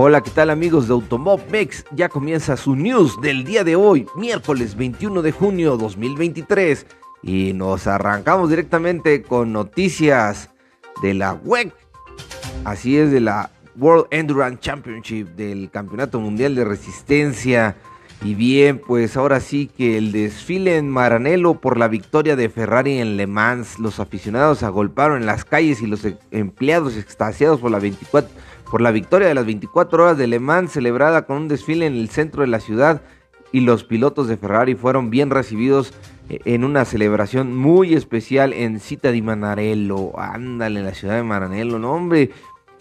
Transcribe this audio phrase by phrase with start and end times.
[0.00, 1.84] Hola, ¿qué tal amigos de Automob Mex?
[1.90, 6.86] Ya comienza su news del día de hoy, miércoles 21 de junio 2023.
[7.24, 10.50] Y nos arrancamos directamente con noticias
[11.02, 11.74] de la WEC.
[12.64, 17.74] Así es, de la World Endurance Championship, del Campeonato Mundial de Resistencia.
[18.22, 22.98] Y bien, pues ahora sí que el desfile en Maranello por la victoria de Ferrari
[22.98, 23.80] en Le Mans.
[23.80, 28.30] Los aficionados agolparon en las calles y los empleados extasiados por la 24
[28.70, 31.94] por la victoria de las 24 horas de Le Mans celebrada con un desfile en
[31.94, 33.02] el centro de la ciudad
[33.52, 35.94] y los pilotos de Ferrari fueron bien recibidos
[36.28, 40.18] eh, en una celebración muy especial en Cita di Manarello.
[40.18, 42.30] Ándale, en la ciudad de Maranello, no hombre.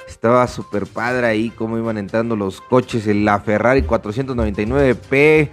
[0.07, 5.49] Estaba súper padre ahí cómo iban entrando los coches en la Ferrari 499P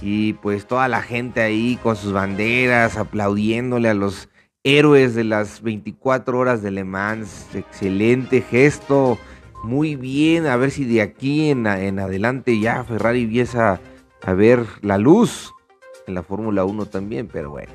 [0.00, 4.28] y pues toda la gente ahí con sus banderas aplaudiéndole a los
[4.64, 7.46] héroes de las 24 horas de Le Mans.
[7.54, 9.18] Excelente gesto
[9.62, 10.46] muy bien.
[10.46, 13.80] A ver si de aquí en, en adelante ya Ferrari empieza
[14.22, 15.52] a ver la luz
[16.06, 17.72] en la Fórmula 1 también, pero bueno,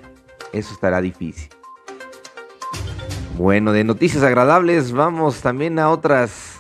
[0.54, 1.50] eso estará difícil.
[3.38, 6.58] Bueno, de noticias agradables vamos también a otras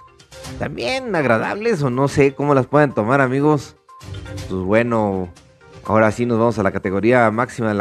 [0.59, 3.75] también agradables o no sé cómo las pueden tomar amigos.
[4.49, 5.29] Pues bueno,
[5.85, 7.73] ahora sí nos vamos a la categoría máxima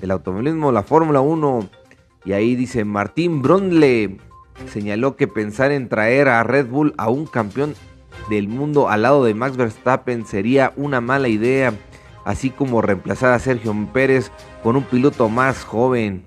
[0.00, 1.68] del automovilismo, la Fórmula 1.
[2.24, 4.18] Y ahí dice Martín Brondle
[4.66, 7.74] señaló que pensar en traer a Red Bull a un campeón
[8.28, 11.74] del mundo al lado de Max Verstappen sería una mala idea,
[12.24, 14.30] así como reemplazar a Sergio Pérez
[14.62, 16.26] con un piloto más joven.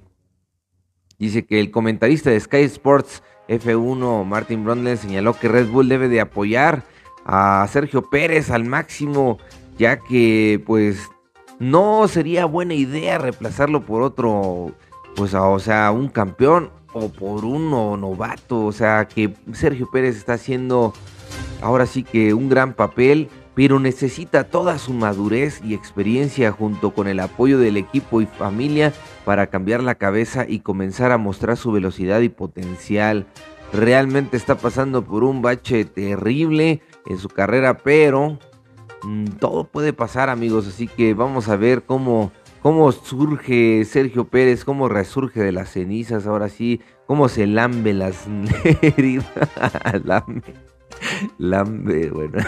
[1.18, 6.10] Dice que el comentarista de Sky Sports F1, Martin Brundle, señaló que Red Bull debe
[6.10, 6.84] de apoyar
[7.26, 9.40] a Sergio Pérez al máximo,
[9.78, 11.10] ya que pues
[11.60, 14.74] no sería buena idea reemplazarlo por otro,
[15.16, 18.66] pues o sea, un campeón o por uno novato.
[18.66, 20.94] O sea, que Sergio Pérez está haciendo
[21.62, 27.08] ahora sí que un gran papel, pero necesita toda su madurez y experiencia junto con
[27.08, 28.94] el apoyo del equipo y familia
[29.26, 33.26] para cambiar la cabeza y comenzar a mostrar su velocidad y potencial.
[33.74, 38.38] Realmente está pasando por un bache terrible en su carrera, pero
[39.04, 42.32] mm, todo puede pasar amigos, así que vamos a ver cómo
[42.62, 48.26] cómo surge Sergio Pérez, cómo resurge de las cenizas, ahora sí, cómo se lambe las
[48.82, 49.28] heridas.
[50.04, 50.54] lambe,
[51.38, 52.40] lambe, bueno.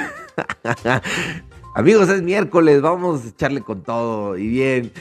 [1.75, 4.91] Amigos, es miércoles, vamos a echarle con todo y bien.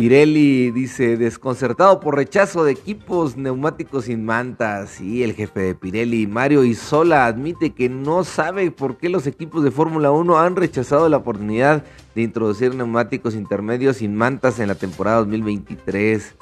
[0.00, 4.98] Pirelli dice, desconcertado por rechazo de equipos neumáticos sin mantas.
[4.98, 9.62] Y el jefe de Pirelli, Mario Isola, admite que no sabe por qué los equipos
[9.62, 11.84] de Fórmula 1 han rechazado la oportunidad
[12.14, 16.34] de introducir neumáticos intermedios sin mantas en la temporada 2023.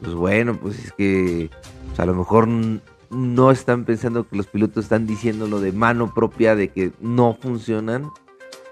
[0.00, 1.50] Pues bueno, pues es que
[1.88, 6.54] pues a lo mejor no están pensando que los pilotos están diciéndolo de mano propia
[6.54, 8.12] de que no funcionan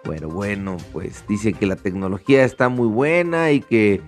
[0.07, 4.01] bueno, bueno, pues dicen que la tecnología está muy buena y que,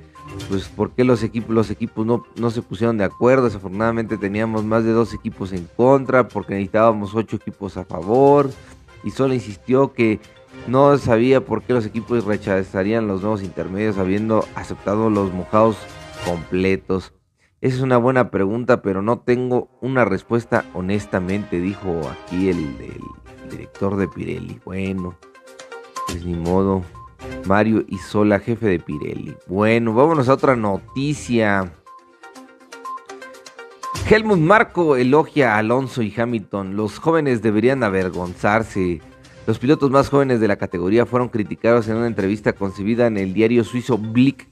[0.48, 3.44] pues, ¿por qué los equipos, los equipos no, no se pusieron de acuerdo?
[3.44, 8.50] Desafortunadamente teníamos más de dos equipos en contra porque necesitábamos ocho equipos a favor.
[9.04, 10.20] Y solo insistió que
[10.66, 15.76] no sabía por qué los equipos rechazarían los nuevos intermedios habiendo aceptado los mojados
[16.25, 17.12] completos.
[17.60, 23.50] Esa es una buena pregunta, pero no tengo una respuesta honestamente, dijo aquí el, el
[23.50, 24.60] director de Pirelli.
[24.65, 25.16] Bueno,
[26.08, 26.82] pues ni modo.
[27.46, 29.34] Mario Isola, jefe de Pirelli.
[29.46, 31.72] Bueno, vámonos a otra noticia.
[34.08, 36.76] Helmut Marco elogia a Alonso y Hamilton.
[36.76, 39.00] Los jóvenes deberían avergonzarse.
[39.47, 43.32] Los pilotos más jóvenes de la categoría fueron criticados en una entrevista concebida en el
[43.32, 44.48] diario suizo Blick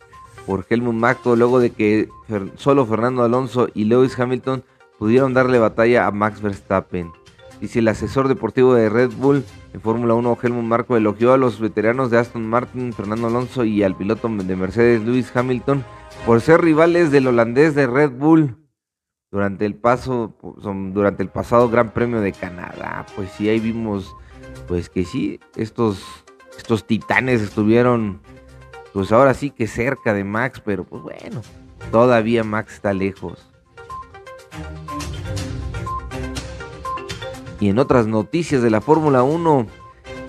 [0.47, 2.09] por Helmut Marko luego de que
[2.56, 4.65] solo Fernando Alonso y Lewis Hamilton
[4.99, 7.12] pudieron darle batalla a Max Verstappen.
[7.61, 11.59] Dice el asesor deportivo de Red Bull en Fórmula 1, Helmut Marco, elogió a los
[11.59, 15.84] veteranos de Aston Martin, Fernando Alonso y al piloto de Mercedes, Lewis Hamilton,
[16.27, 18.57] por ser rivales del holandés de Red Bull
[19.31, 20.36] durante el paso,
[20.92, 23.07] durante el pasado Gran Premio de Canadá.
[23.16, 24.15] Pues sí, ahí vimos,
[24.69, 26.04] pues que sí, estos,
[26.59, 28.21] estos titanes estuvieron,
[28.92, 31.41] pues ahora sí que cerca de Max, pero pues bueno,
[31.91, 33.51] todavía Max está lejos.
[37.61, 39.67] Y en otras noticias de la Fórmula 1,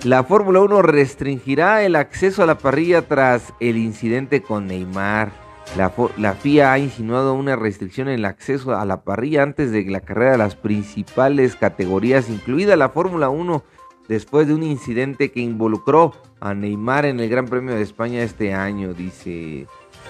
[0.04, 5.32] la Fórmula 1 restringirá el acceso a la parrilla tras el incidente con Neymar.
[5.76, 10.00] La, FIA ha insinuado una restricción en el acceso a la parrilla antes de la
[10.00, 13.62] carrera de las principales categorías, incluida la Fórmula 1,
[14.08, 18.54] después de un incidente que involucró a Neymar en el Gran Premio de España este
[18.54, 18.94] año.
[18.94, 19.66] Dice,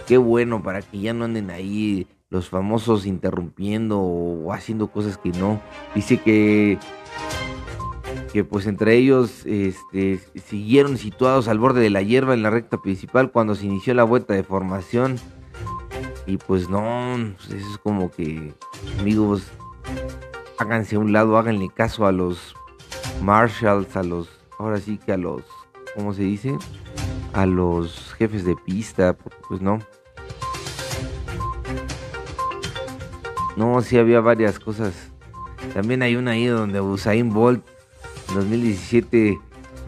[0.07, 5.31] qué bueno para que ya no anden ahí los famosos interrumpiendo o haciendo cosas que
[5.31, 5.61] no.
[5.95, 6.79] Dice que
[8.33, 12.79] que pues entre ellos este, siguieron situados al borde de la hierba en la recta
[12.79, 15.19] principal cuando se inició la vuelta de formación.
[16.27, 18.53] Y pues no, pues, eso es como que,
[19.01, 19.45] amigos,
[20.59, 22.55] háganse a un lado, háganle caso a los
[23.23, 24.29] marshals, a los,
[24.59, 25.43] ahora sí que a los,
[25.95, 26.57] ¿cómo se dice?
[27.33, 29.17] A los jefes de pista,
[29.49, 29.79] pues no.
[33.57, 35.11] No, sí había varias cosas.
[35.75, 37.65] También hay una ahí donde Usain Bolt
[38.29, 39.39] en 2017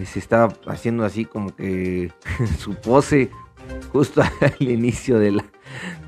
[0.05, 2.11] se estaba haciendo así como que
[2.59, 3.31] su pose
[3.93, 5.45] justo al inicio de la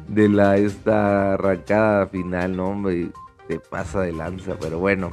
[0.09, 3.09] de la esta arrancada final, no hombre,
[3.49, 5.11] te pasa de lanza, pero bueno.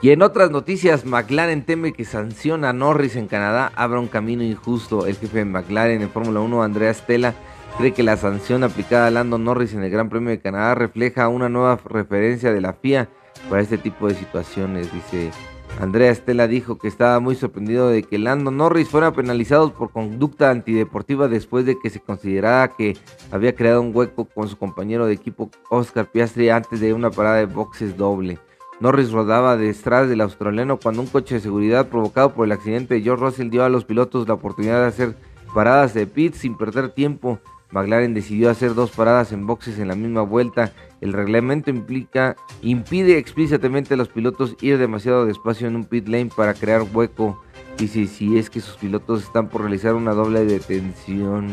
[0.00, 4.44] Y en otras noticias, McLaren teme que sanciona a Norris en Canadá abra un camino
[4.44, 5.06] injusto.
[5.06, 7.34] El jefe de McLaren en Fórmula 1, Andrea Stella,
[7.78, 11.28] cree que la sanción aplicada a Lando Norris en el Gran Premio de Canadá refleja
[11.28, 13.08] una nueva referencia de la FIA
[13.48, 14.92] para este tipo de situaciones.
[14.92, 15.30] Dice
[15.78, 20.50] Andrea Estela dijo que estaba muy sorprendido de que Lando Norris fuera penalizado por conducta
[20.50, 22.96] antideportiva después de que se considerara que
[23.30, 27.36] había creado un hueco con su compañero de equipo Oscar Piastri antes de una parada
[27.36, 28.40] de boxes doble.
[28.80, 33.02] Norris rodaba detrás del australiano cuando un coche de seguridad provocado por el accidente de
[33.02, 35.16] George Russell dio a los pilotos la oportunidad de hacer
[35.54, 37.38] paradas de pit sin perder tiempo.
[37.70, 40.72] McLaren decidió hacer dos paradas en boxes en la misma vuelta.
[41.00, 46.30] El reglamento implica, impide explícitamente a los pilotos ir demasiado despacio en un pit lane
[46.34, 47.42] para crear hueco.
[47.76, 51.48] Dice si es que sus pilotos están por realizar una doble detención.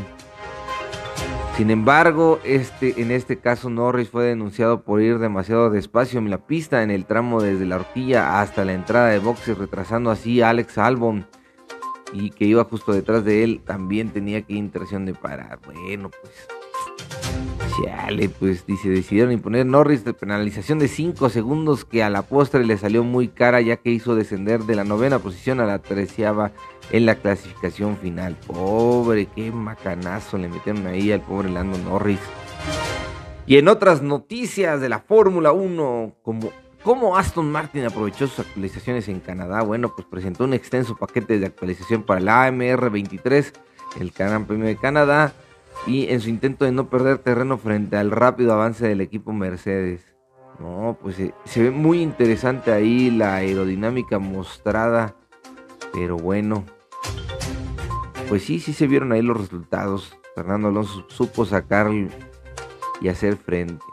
[1.58, 6.40] Sin embargo, este, en este caso Norris fue denunciado por ir demasiado despacio en la
[6.40, 10.50] pista en el tramo desde la horquilla hasta la entrada de boxes, retrasando así a
[10.50, 11.26] Alex Albon
[12.16, 15.60] y que iba justo detrás de él, también tenía que intención de parar.
[15.66, 16.48] Bueno, pues
[17.84, 22.66] Chale, pues dice, decidieron imponer Norris de penalización de 5 segundos que a la postre
[22.66, 26.52] le salió muy cara ya que hizo descender de la novena posición a la treceava
[26.92, 28.38] en la clasificación final.
[28.48, 32.20] Pobre, qué macanazo le metieron ahí al pobre Lando Norris.
[33.46, 36.52] Y en otras noticias de la Fórmula 1, como
[36.86, 39.64] ¿Cómo Aston Martin aprovechó sus actualizaciones en Canadá?
[39.64, 43.54] Bueno, pues presentó un extenso paquete de actualización para el AMR 23,
[44.00, 45.34] el Gran Premio de Canadá,
[45.88, 50.16] y en su intento de no perder terreno frente al rápido avance del equipo Mercedes.
[50.60, 55.16] No, pues se, se ve muy interesante ahí la aerodinámica mostrada,
[55.92, 56.66] pero bueno,
[58.30, 60.16] pues sí, sí se vieron ahí los resultados.
[60.36, 61.90] Fernando Alonso supo sacar
[63.02, 63.84] y hacer frente.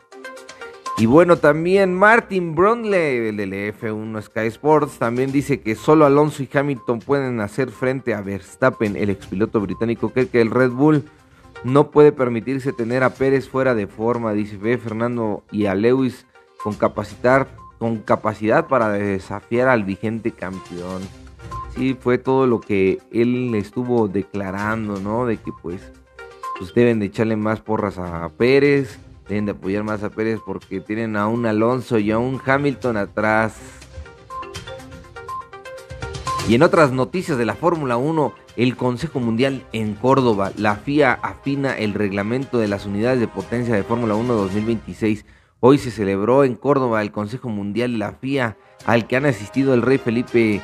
[0.99, 6.49] Y bueno, también Martin Brundle del F1 Sky Sports también dice que solo Alonso y
[6.53, 11.05] Hamilton pueden hacer frente a Verstappen, el expiloto británico, que, el Red Bull
[11.65, 16.27] no puede permitirse tener a Pérez fuera de forma, dice ve Fernando y a Lewis
[16.63, 17.49] con capacitar
[17.79, 21.03] con capacidad para desafiar al vigente campeón.
[21.75, 25.27] Sí, fue todo lo que él estuvo declarando, ¿no?
[25.27, 25.83] De que pues,
[26.59, 29.01] pues deben de echarle más porras a Pérez,
[29.33, 32.99] deben de apoyar más a Pérez porque tienen a un Alonso y a un Hamilton
[32.99, 33.55] atrás.
[36.49, 41.13] Y en otras noticias de la Fórmula 1, el Consejo Mundial en Córdoba, la FIA
[41.13, 45.25] afina el reglamento de las unidades de potencia de Fórmula 1 2026.
[45.61, 49.73] Hoy se celebró en Córdoba el Consejo Mundial de la FIA, al que han asistido
[49.73, 50.61] el rey Felipe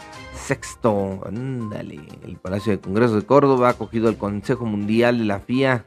[0.49, 1.21] VI.
[1.25, 5.87] Ándale, el Palacio de Congreso de Córdoba ha acogido el Consejo Mundial de la FIA,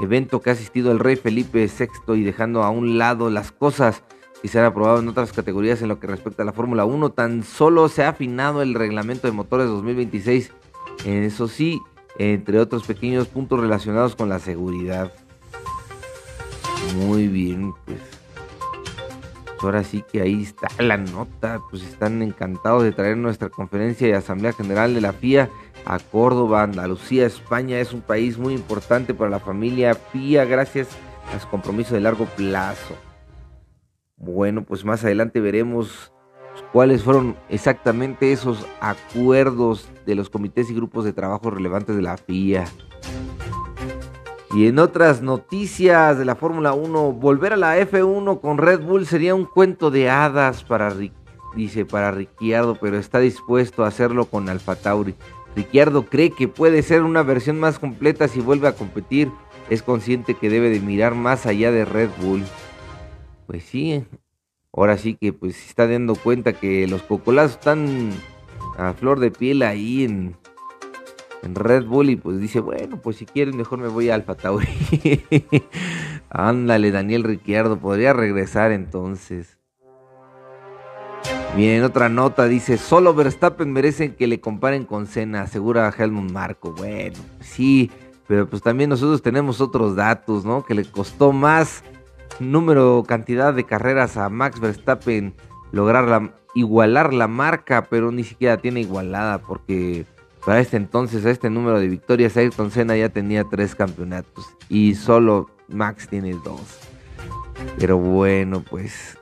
[0.00, 4.02] evento que ha asistido el rey Felipe VI y dejando a un lado las cosas
[4.40, 7.10] que se han aprobado en otras categorías en lo que respecta a la Fórmula 1.
[7.10, 10.52] Tan solo se ha afinado el reglamento de motores 2026
[11.04, 11.80] eso sí,
[12.18, 15.12] entre otros pequeños puntos relacionados con la seguridad.
[16.96, 17.98] Muy bien, pues.
[19.60, 21.60] Ahora sí que ahí está la nota.
[21.70, 25.50] Pues están encantados de traer nuestra conferencia y asamblea general de la FIA
[25.84, 27.78] a Córdoba, Andalucía, España.
[27.78, 30.88] Es un país muy importante para la familia FIA gracias
[31.34, 32.94] a su compromiso de largo plazo.
[34.16, 36.12] Bueno, pues más adelante veremos
[36.72, 42.16] cuáles fueron exactamente esos acuerdos de los comités y grupos de trabajo relevantes de la
[42.16, 42.64] FIA.
[44.54, 49.06] Y en otras noticias de la Fórmula 1, volver a la F1 con Red Bull
[49.06, 50.92] sería un cuento de hadas para,
[51.54, 55.14] dice, para Ricciardo, pero está dispuesto a hacerlo con Alfa Tauri.
[55.56, 59.30] Ricciardo cree que puede ser una versión más completa si vuelve a competir.
[59.70, 62.44] Es consciente que debe de mirar más allá de Red Bull.
[63.46, 64.04] Pues sí,
[64.72, 68.10] ahora sí que pues está dando cuenta que los cocolazos están
[68.76, 70.36] a flor de piel ahí en,
[71.42, 74.36] en Red Bull y pues dice, bueno, pues si quieren mejor me voy a Alfa
[74.36, 74.68] Tauri.
[76.30, 79.57] Ándale, Daniel Ricciardo, podría regresar entonces.
[81.58, 86.70] Bien, otra nota dice, solo Verstappen merecen que le comparen con Senna, asegura Helmut Marco.
[86.70, 87.90] Bueno, sí,
[88.28, 90.64] pero pues también nosotros tenemos otros datos, ¿no?
[90.64, 91.82] Que le costó más
[92.38, 95.34] número, cantidad de carreras a Max Verstappen
[95.72, 100.06] lograr igualar la marca, pero ni siquiera tiene igualada porque
[100.46, 104.94] para este entonces, a este número de victorias, Ayrton Senna ya tenía tres campeonatos y
[104.94, 106.78] solo Max tiene dos.
[107.80, 109.18] Pero bueno, pues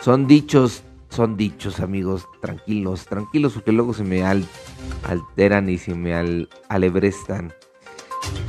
[0.00, 0.82] son dichos,
[1.16, 6.14] son dichos amigos, tranquilos, tranquilos porque luego se me alteran y se me
[6.68, 7.54] alebrestan.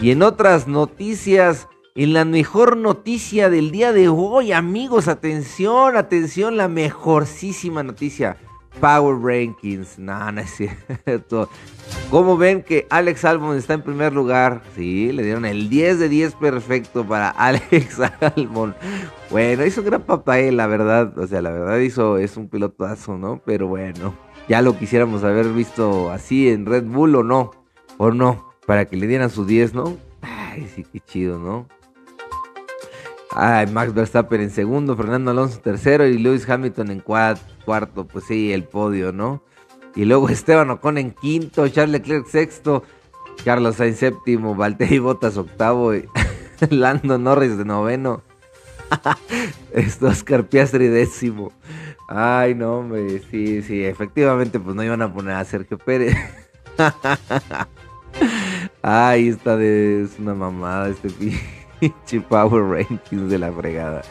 [0.01, 6.57] Y en otras noticias, en la mejor noticia del día de hoy, amigos, atención, atención,
[6.57, 8.37] la mejorcísima noticia.
[8.79, 10.49] Power Rankings, no, es
[11.05, 11.49] cierto.
[12.09, 14.61] ¿Cómo ven que Alex Albon está en primer lugar?
[14.75, 18.75] Sí, le dieron el 10 de 10 perfecto para Alex Albon.
[19.29, 21.17] Bueno, hizo gran papel, la verdad.
[21.17, 23.41] O sea, la verdad hizo, es un pilotazo, ¿no?
[23.45, 24.13] Pero bueno,
[24.47, 27.51] ya lo quisiéramos haber visto así en Red Bull o no.
[27.97, 29.97] O no, para que le dieran su 10, ¿no?
[30.21, 31.67] Ay, sí, qué chido, ¿no?
[33.31, 37.56] Ay, Max Verstappen en segundo, Fernando Alonso en tercero y Lewis Hamilton en cuarto.
[37.67, 39.43] Pues sí, el podio, ¿no?
[39.95, 42.83] Y luego Esteban Ocon en quinto, Charles Leclerc sexto,
[43.43, 46.07] Carlos Sainz séptimo, Valtteri Bottas octavo y
[46.69, 48.23] Lando Norris de noveno.
[49.73, 51.51] Esto Oscar Piastri décimo.
[52.07, 56.15] Ay, no, hombre, sí, sí, efectivamente, pues no iban a poner a Sergio Pérez.
[58.81, 64.03] Ay, esta de, es una mamada este pinche Power Rankings de la fregada.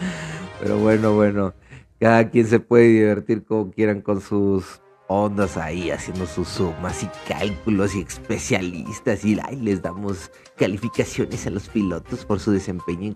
[0.60, 1.54] Pero bueno, bueno.
[2.00, 7.10] Cada quien se puede divertir como quieran con sus ondas ahí, haciendo sus sumas y
[7.28, 9.24] cálculos y especialistas.
[9.24, 13.14] Y ahí les damos calificaciones a los pilotos por su desempeño en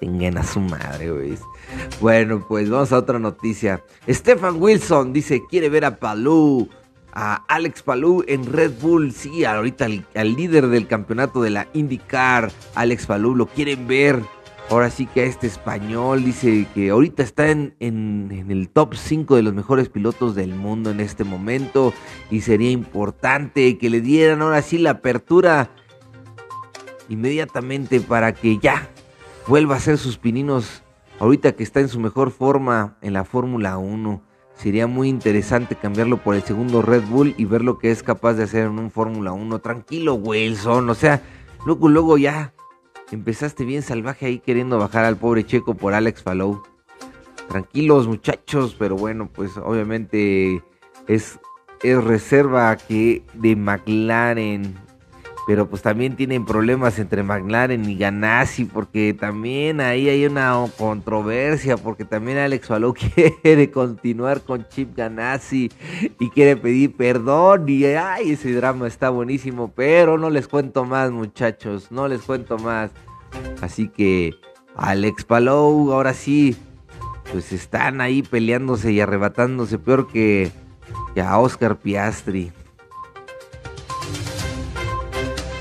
[0.00, 1.38] Tengan a su madre, güey.
[2.00, 3.82] Bueno, pues vamos a otra noticia.
[4.08, 6.68] Stefan Wilson dice, quiere ver a Palou
[7.14, 9.12] a Alex Palou en Red Bull.
[9.12, 14.20] Sí, ahorita al, líder del campeonato de la IndyCar, Alex Palou, lo quieren ver.
[14.70, 19.52] Ahora sí que este español dice que ahorita está en, el top 5 de los
[19.52, 21.92] mejores pilotos del mundo en este momento
[22.30, 25.70] y sería importante que le dieran ahora sí la apertura
[27.10, 28.88] inmediatamente para que ya
[29.46, 30.82] vuelva a ser sus pininos
[31.20, 34.22] ahorita que está en su mejor forma en la Fórmula 1
[34.56, 38.34] sería muy interesante cambiarlo por el segundo Red Bull y ver lo que es capaz
[38.34, 39.58] de hacer en un Fórmula 1.
[39.58, 40.88] Tranquilo, Wilson.
[40.88, 41.22] O sea,
[41.66, 42.53] luego, luego ya
[43.14, 46.62] empezaste bien salvaje ahí queriendo bajar al pobre Checo por Alex Palou.
[47.48, 50.62] Tranquilos, muchachos, pero bueno, pues obviamente
[51.06, 51.38] es,
[51.82, 54.83] es reserva que de McLaren
[55.46, 61.76] pero pues también tienen problemas entre McLaren y Ganassi, porque también ahí hay una controversia,
[61.76, 62.94] porque también Alex Palou
[63.42, 65.70] quiere continuar con Chip Ganassi
[66.18, 71.10] y quiere pedir perdón, y ay, ese drama está buenísimo, pero no les cuento más
[71.10, 72.90] muchachos, no les cuento más.
[73.60, 74.34] Así que
[74.76, 76.56] Alex Palou, ahora sí,
[77.30, 80.50] pues están ahí peleándose y arrebatándose peor que,
[81.14, 82.52] que a Oscar Piastri.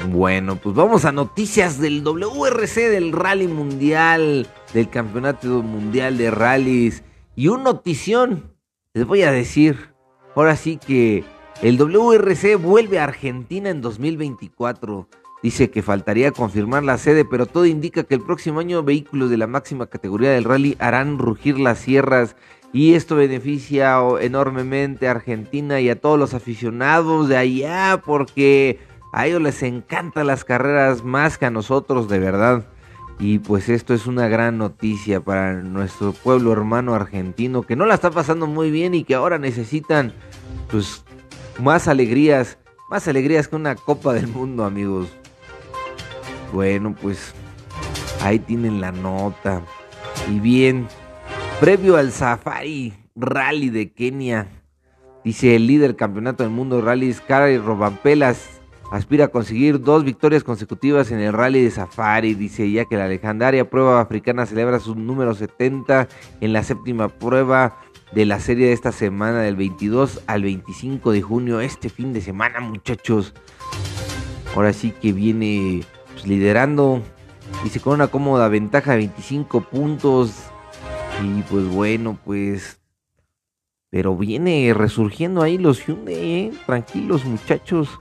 [0.10, 7.04] Bueno, pues vamos a noticias del WRC, del Rally Mundial, del Campeonato Mundial de Rallys.
[7.36, 8.54] Y un notición,
[8.94, 9.94] les voy a decir,
[10.36, 11.24] ahora sí que
[11.62, 15.08] el WRC vuelve a Argentina en 2024.
[15.42, 19.38] Dice que faltaría confirmar la sede, pero todo indica que el próximo año vehículos de
[19.38, 22.36] la máxima categoría del rally harán rugir las sierras
[22.74, 28.80] y esto beneficia enormemente a Argentina y a todos los aficionados de allá porque
[29.14, 32.66] a ellos les encantan las carreras más que a nosotros, de verdad.
[33.20, 37.94] Y pues esto es una gran noticia para nuestro pueblo hermano argentino que no la
[37.94, 40.14] está pasando muy bien y que ahora necesitan
[40.72, 41.06] pues
[41.60, 42.58] más alegrías,
[42.90, 45.10] más alegrías que una Copa del Mundo, amigos.
[46.52, 47.36] Bueno, pues
[48.24, 49.62] ahí tienen la nota.
[50.28, 50.88] Y bien,
[51.60, 54.48] previo al Safari Rally de Kenia,
[55.24, 58.63] dice el líder campeonato del mundo de rallies, Cara Robampelas,
[58.94, 62.36] aspira a conseguir dos victorias consecutivas en el Rally de Safari.
[62.36, 66.08] Dice ya que la legendaria prueba africana celebra su número 70
[66.42, 67.80] en la séptima prueba
[68.12, 71.60] de la serie de esta semana del 22 al 25 de junio.
[71.60, 73.34] Este fin de semana, muchachos.
[74.56, 75.82] Ahora sí que viene
[76.12, 77.02] pues, liderando.
[77.64, 80.36] Dice con una cómoda ventaja de 25 puntos.
[81.24, 82.80] Y pues bueno, pues
[83.94, 86.52] pero viene resurgiendo ahí los Hyundai, ¿eh?
[86.66, 88.00] Tranquilos, muchachos.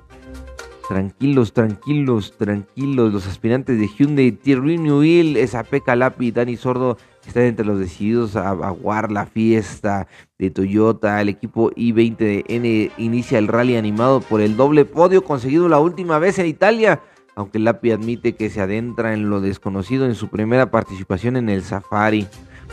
[0.89, 3.12] Tranquilos, tranquilos, tranquilos.
[3.12, 8.51] Los aspirantes de Hyundai, Thierry Newell, SAP Calapi, Dani Sordo está entre los decididos a
[8.51, 10.09] aguar la fiesta
[10.39, 11.21] de Toyota.
[11.21, 15.79] El equipo i20 de N inicia el rally animado por el doble podio conseguido la
[15.79, 17.01] última vez en Italia,
[17.37, 21.62] aunque Lapi admite que se adentra en lo desconocido en su primera participación en el
[21.62, 22.27] Safari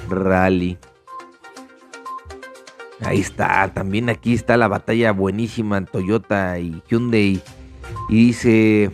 [0.10, 0.78] Rally.
[3.02, 7.42] Ahí está, también aquí está la batalla buenísima en Toyota y Hyundai.
[8.10, 8.92] Y dice,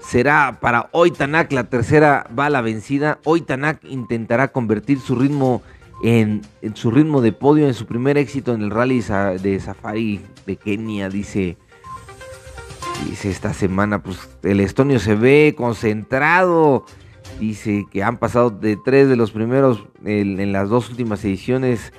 [0.00, 3.18] será para hoy Tanak la tercera bala vencida.
[3.24, 5.62] Hoy Tanak intentará convertir su ritmo
[6.02, 6.42] en,
[6.74, 11.08] su ritmo de podio en su primer éxito en el rally de Safari de Kenia,
[11.08, 11.56] dice.
[13.08, 16.84] Dice esta semana, pues el estonio se ve concentrado.
[17.38, 21.94] Dice que han pasado de tres de los primeros en las dos últimas ediciones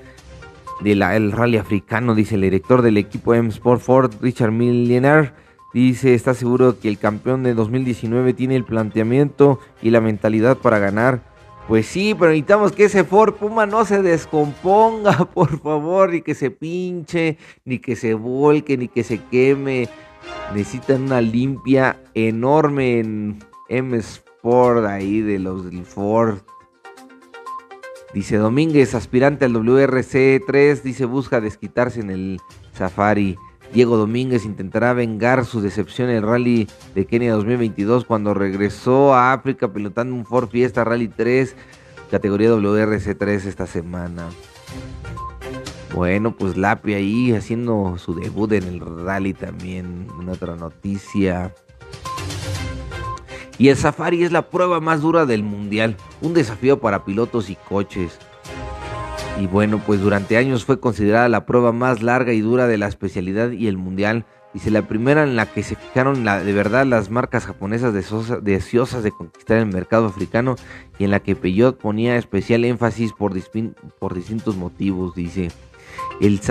[0.82, 5.34] del rally africano, dice el director del equipo M Sport Ford, Richard Millionaire.
[5.74, 10.80] Dice, está seguro que el campeón de 2019 tiene el planteamiento y la mentalidad para
[10.80, 11.32] ganar.
[11.68, 16.36] Pues sí, pero necesitamos que ese Ford Puma no se descomponga, por favor, ni que
[16.36, 19.88] se pinche, ni que se volque, ni que se queme.
[20.54, 26.40] Necesitan una limpia enorme en M Sport ahí de los del Ford.
[28.14, 32.40] Dice Domínguez, aspirante al WRC3, dice busca desquitarse en el
[32.74, 33.38] Safari.
[33.74, 39.32] Diego Domínguez intentará vengar su decepción en el Rally de Kenia 2022 cuando regresó a
[39.32, 41.56] África pilotando un Ford Fiesta Rally 3,
[42.10, 44.30] categoría WRC3 esta semana.
[45.94, 51.54] Bueno, pues Lapi ahí haciendo su debut en el rally también, una otra noticia.
[53.58, 57.56] Y el Safari es la prueba más dura del mundial, un desafío para pilotos y
[57.56, 58.18] coches.
[59.40, 62.88] Y bueno, pues durante años fue considerada la prueba más larga y dura de la
[62.88, 64.26] especialidad y el mundial.
[64.54, 69.12] Dice la primera en la que se fijaron de verdad las marcas japonesas deseosas de
[69.12, 70.58] conquistar el mercado africano
[71.00, 75.16] y en la que Peugeot ponía especial énfasis por, distintos motivos.
[75.16, 75.50] Dice,
[76.20, 76.42] el,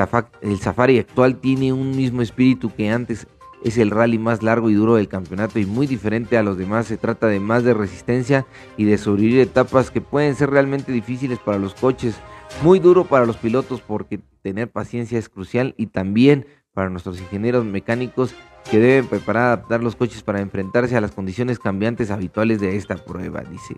[0.41, 3.27] el Safari actual tiene un mismo espíritu que antes
[3.63, 6.87] es el rally más largo y duro del campeonato y muy diferente a los demás.
[6.87, 11.39] Se trata de más de resistencia y de sobrevivir etapas que pueden ser realmente difíciles
[11.39, 12.17] para los coches.
[12.63, 17.65] Muy duro para los pilotos porque tener paciencia es crucial y también para nuestros ingenieros
[17.65, 18.35] mecánicos
[18.71, 22.97] que deben preparar adaptar los coches para enfrentarse a las condiciones cambiantes habituales de esta
[22.97, 23.77] prueba, dice.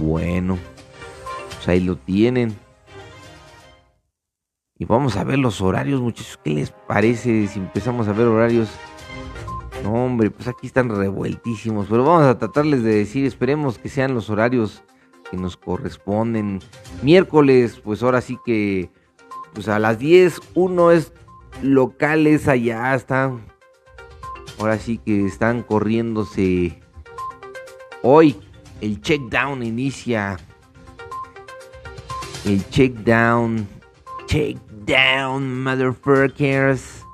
[0.00, 0.58] Bueno,
[1.56, 2.56] pues ahí lo tienen.
[4.78, 6.38] Y vamos a ver los horarios, muchachos.
[6.42, 8.68] ¿Qué les parece si empezamos a ver horarios?
[9.82, 11.86] No, hombre, pues aquí están revueltísimos.
[11.88, 14.82] Pero vamos a tratarles de decir, esperemos que sean los horarios
[15.36, 16.60] nos corresponden.
[17.02, 18.90] Miércoles, pues ahora sí que,
[19.52, 21.12] pues a las 10, uno es
[21.62, 23.46] locales allá, están.
[24.58, 26.80] Ahora sí que están corriéndose.
[28.02, 28.36] Hoy
[28.80, 30.36] el check down inicia.
[32.44, 33.66] El check down
[34.34, 37.04] Take down, motherfuckers.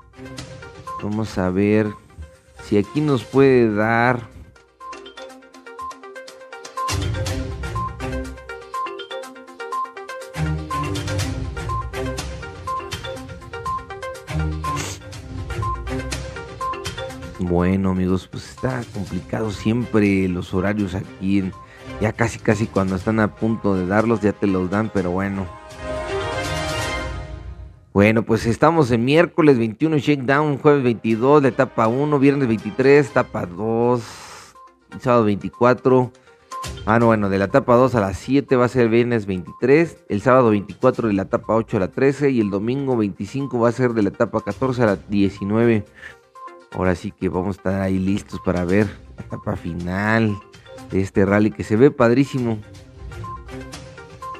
[1.03, 1.87] Vamos a ver
[2.63, 4.30] si aquí nos puede dar.
[17.51, 21.43] Bueno amigos, pues está complicado siempre los horarios aquí.
[21.99, 25.45] ya casi casi cuando están a punto de darlos ya te los dan, pero bueno.
[27.91, 33.45] Bueno, pues estamos en miércoles 21 Shakedown, jueves 22 la etapa 1, viernes 23, etapa
[33.45, 34.01] 2,
[35.01, 36.09] sábado 24.
[36.85, 40.05] Ah, no, bueno, de la etapa 2 a las 7 va a ser viernes 23,
[40.07, 43.67] el sábado 24 de la etapa 8 a la 13 y el domingo 25 va
[43.67, 45.83] a ser de la etapa 14 a la 19.
[46.71, 50.37] Ahora sí que vamos a estar ahí listos para ver la etapa final
[50.89, 52.59] de este rally que se ve padrísimo.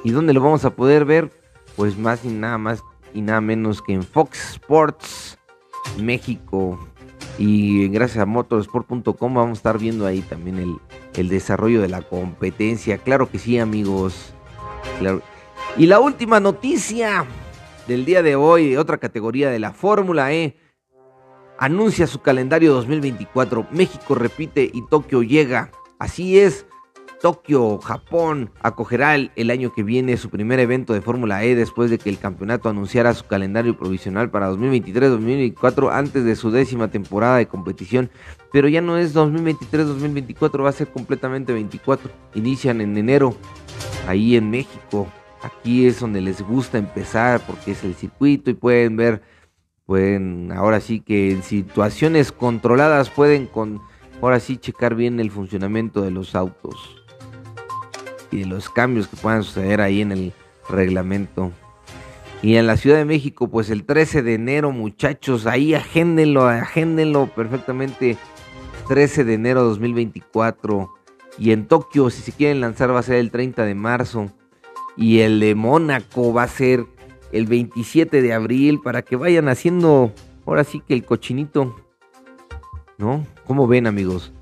[0.02, 1.30] ¿Y dónde lo vamos a poder ver?
[1.76, 2.82] Pues más y nada más
[3.14, 5.38] y nada menos que en Fox Sports
[5.98, 6.78] México.
[7.38, 10.78] Y gracias a motorsport.com vamos a estar viendo ahí también
[11.14, 12.98] el, desarrollo de la competencia.
[12.98, 14.34] Claro que sí, amigos.
[15.76, 17.24] Y la última noticia
[17.86, 20.56] del día de hoy, otra categoría de la Fórmula E,
[21.62, 23.68] anuncia su calendario 2024.
[23.70, 25.70] México repite y Tokio llega.
[26.00, 26.66] Así es,
[27.20, 31.98] Tokio, Japón, acogerá el, año que viene su primer evento de Fórmula E después de
[31.98, 37.46] que el campeonato anunciara su calendario provisional para 2023-2024 antes de su décima temporada de
[37.46, 38.10] competición.
[38.50, 42.10] Pero ya no es 2023-2024, va a ser completamente 24.
[42.34, 43.36] Inician en enero,
[44.08, 45.06] ahí en México.
[45.42, 49.22] Aquí es donde les gusta empezar porque es el circuito y pueden ver,
[49.86, 53.80] pueden ahora sí que en situaciones controladas pueden con,
[54.20, 56.98] ahora sí checar bien el funcionamiento de los autos.
[58.30, 60.32] y de los cambios que puedan suceder ahí en el
[60.68, 61.52] reglamento.
[62.42, 67.26] Y en la Ciudad de México, pues el 13 de enero, muchachos, ahí agéndenlo, agéndenlo
[67.26, 68.16] perfectamente.
[68.88, 70.92] 13 de enero de 2024.
[71.38, 74.32] Y en Tokio, si se quieren lanzar, va a ser el 30 de marzo.
[74.96, 76.84] Y el de Mónaco va a ser
[77.32, 80.12] el 27 de abril para que vayan haciendo
[80.46, 81.74] ahora sí que el cochinito.
[82.98, 83.26] ¿No?
[83.46, 84.32] ¿Cómo ven, amigos?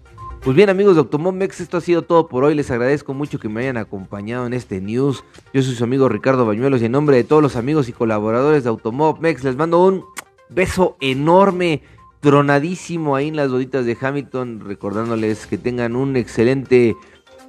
[0.42, 2.54] Pues bien amigos de Automomex, esto ha sido todo por hoy.
[2.54, 5.22] Les agradezco mucho que me hayan acompañado en este news.
[5.52, 8.64] Yo soy su amigo Ricardo Bañuelos y en nombre de todos los amigos y colaboradores
[8.64, 10.04] de Automomex les mando un
[10.48, 11.82] beso enorme,
[12.20, 16.96] tronadísimo ahí en las boditas de Hamilton, recordándoles que tengan un excelente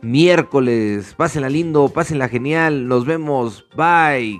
[0.01, 1.13] miércoles.
[1.15, 2.89] Pásenla lindo, pásenla genial.
[2.89, 3.65] Nos vemos.
[3.75, 4.39] Bye.